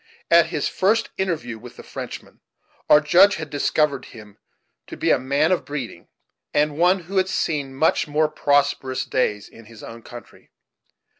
[0.31, 2.39] At his first interview with the Frenchman,
[2.89, 4.39] our Judge had discovered him
[4.87, 6.07] to be a man of breeding,
[6.55, 10.49] and one who had seen much more prosperous days in his own country.